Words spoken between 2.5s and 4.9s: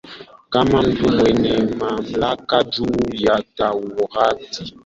juu ya Taurati